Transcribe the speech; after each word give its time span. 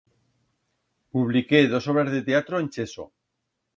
Publiqué 1.17 1.59
dos 1.73 1.87
obras 1.93 2.11
de 2.15 2.23
teatro 2.31 2.55
en 2.59 2.67
cheso. 2.73 3.05